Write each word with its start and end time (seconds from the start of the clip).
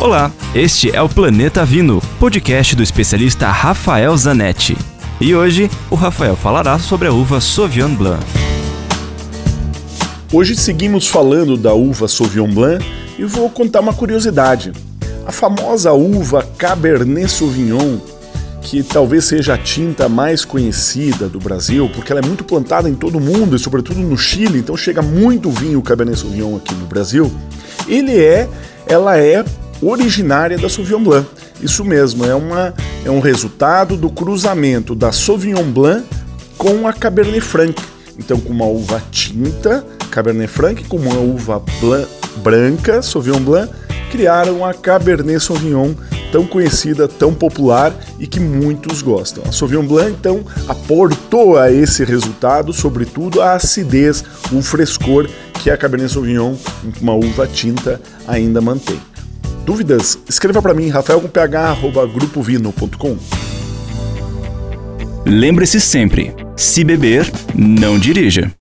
Olá, 0.00 0.30
este 0.54 0.94
é 0.94 1.00
o 1.00 1.08
Planeta 1.08 1.64
Vino, 1.64 2.02
podcast 2.18 2.74
do 2.74 2.82
especialista 2.82 3.46
Rafael 3.48 4.14
Zanetti. 4.16 4.76
E 5.20 5.34
hoje 5.34 5.70
o 5.88 5.94
Rafael 5.94 6.36
falará 6.36 6.78
sobre 6.78 7.08
a 7.08 7.12
uva 7.12 7.40
Sauvignon 7.40 7.94
Blanc. 7.94 8.22
Hoje 10.32 10.56
seguimos 10.56 11.08
falando 11.08 11.56
da 11.56 11.72
uva 11.72 12.08
Sauvignon 12.08 12.52
Blanc 12.52 12.84
e 13.18 13.24
vou 13.24 13.48
contar 13.48 13.80
uma 13.80 13.94
curiosidade. 13.94 14.72
A 15.26 15.32
famosa 15.32 15.92
uva 15.92 16.42
Cabernet 16.58 17.30
Sauvignon, 17.30 17.98
que 18.60 18.82
talvez 18.82 19.24
seja 19.24 19.54
a 19.54 19.58
tinta 19.58 20.08
mais 20.08 20.44
conhecida 20.44 21.28
do 21.28 21.38
Brasil, 21.38 21.88
porque 21.94 22.12
ela 22.12 22.20
é 22.20 22.26
muito 22.26 22.44
plantada 22.44 22.90
em 22.90 22.94
todo 22.94 23.16
o 23.16 23.20
mundo 23.20 23.56
e 23.56 23.60
sobretudo 23.60 24.00
no 24.00 24.18
Chile, 24.18 24.58
então 24.58 24.76
chega 24.76 25.00
muito 25.00 25.50
vinho 25.50 25.80
Cabernet 25.80 26.18
Sauvignon 26.18 26.56
aqui 26.56 26.74
no 26.74 26.84
Brasil. 26.84 27.32
Ele 27.88 28.18
é, 28.18 28.48
ela 28.86 29.16
é 29.16 29.44
originária 29.82 30.58
da 30.58 30.68
Sauvignon 30.68 31.02
Blanc. 31.02 31.28
Isso 31.60 31.84
mesmo, 31.84 32.24
é, 32.24 32.34
uma, 32.34 32.74
é 33.04 33.10
um 33.10 33.20
resultado 33.20 33.96
do 33.96 34.10
cruzamento 34.10 34.94
da 34.94 35.12
Sauvignon 35.12 35.64
Blanc 35.64 36.06
com 36.56 36.86
a 36.86 36.92
Cabernet 36.92 37.40
Franc. 37.40 37.80
Então, 38.18 38.38
com 38.38 38.52
uma 38.52 38.66
uva 38.66 39.02
tinta, 39.10 39.84
Cabernet 40.10 40.50
Franc, 40.50 40.84
com 40.84 40.96
uma 40.96 41.18
uva 41.18 41.62
branca, 42.36 43.02
Sauvignon 43.02 43.40
Blanc, 43.40 43.72
criaram 44.10 44.64
a 44.64 44.72
Cabernet 44.72 45.40
Sauvignon, 45.40 45.94
tão 46.30 46.46
conhecida, 46.46 47.08
tão 47.08 47.34
popular 47.34 47.92
e 48.18 48.26
que 48.26 48.38
muitos 48.38 49.02
gostam. 49.02 49.42
A 49.48 49.52
Sauvignon 49.52 49.86
Blanc, 49.86 50.12
então, 50.12 50.44
aportou 50.68 51.58
a 51.58 51.72
esse 51.72 52.04
resultado, 52.04 52.72
sobretudo, 52.72 53.42
a 53.42 53.54
acidez, 53.54 54.24
o 54.52 54.62
frescor 54.62 55.28
que 55.62 55.70
a 55.70 55.76
Cabernet 55.76 56.12
Sauvignon, 56.12 56.54
uma 57.00 57.14
uva 57.14 57.46
tinta, 57.46 58.00
ainda 58.26 58.60
mantém. 58.60 59.00
Dúvidas? 59.64 60.18
Escreva 60.28 60.60
para 60.60 60.74
mim, 60.74 60.88
rafael.ph@grupovino.com. 60.88 63.16
Lembre-se 65.26 65.80
sempre: 65.80 66.34
se 66.56 66.84
beber, 66.84 67.30
não 67.54 67.98
dirija. 67.98 68.52